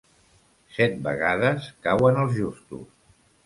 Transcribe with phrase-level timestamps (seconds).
[0.77, 2.87] Set vegades cauen els justos.